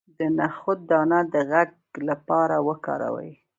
[0.17, 1.69] د نخود دانه د غږ
[2.09, 3.31] لپاره وکاروئ